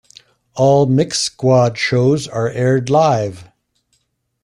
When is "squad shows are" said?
1.19-2.49